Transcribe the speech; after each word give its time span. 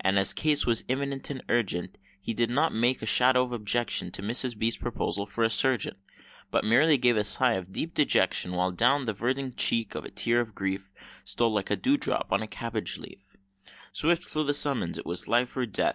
And 0.00 0.18
as 0.18 0.34
the 0.34 0.34
case 0.42 0.66
was 0.66 0.84
imminent 0.88 1.30
and 1.30 1.42
urgent, 1.48 1.96
He 2.20 2.34
did 2.34 2.50
not 2.50 2.74
make 2.74 3.00
a 3.00 3.06
shadow 3.06 3.44
of 3.44 3.50
objection 3.52 4.10
To 4.10 4.20
Mrs. 4.20 4.58
B.'s 4.58 4.76
proposal 4.76 5.24
for 5.24 5.42
a 5.42 5.48
"surgent," 5.48 5.96
But 6.50 6.66
merely 6.66 6.98
gave 6.98 7.16
a 7.16 7.24
sigh 7.24 7.54
of 7.54 7.72
deep 7.72 7.94
dejection, 7.94 8.52
While 8.52 8.72
down 8.72 9.06
the 9.06 9.14
verdant 9.14 9.56
cheek 9.56 9.94
a 9.94 10.10
tear 10.10 10.38
of 10.40 10.54
grief 10.54 10.92
Stole, 11.24 11.54
like 11.54 11.70
a 11.70 11.76
dew 11.76 11.96
drop 11.96 12.26
on 12.30 12.42
a 12.42 12.46
cabbage 12.46 12.98
leaf. 12.98 13.38
Swift 13.90 14.22
flew 14.22 14.44
the 14.44 14.52
summons, 14.52 14.98
it 14.98 15.06
was 15.06 15.28
life 15.28 15.56
or 15.56 15.64
death! 15.64 15.88